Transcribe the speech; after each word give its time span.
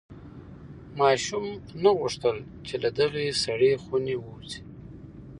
ماشوم 0.99 1.45
نه 1.83 1.89
غوښتل 1.99 2.37
چې 2.65 2.73
له 2.83 2.89
دغې 2.99 3.27
سړې 3.43 3.71
خونې 3.83 4.15
ووځي. 4.19 4.61